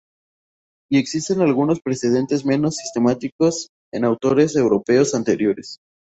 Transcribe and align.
Y 0.89 0.97
existen 0.97 1.41
algunos 1.41 1.79
precedentes 1.79 2.43
menos 2.43 2.77
sistemáticas 2.77 3.67
en 3.93 4.03
autores 4.05 4.55
europeos 4.55 5.13
anteriores. 5.13 5.77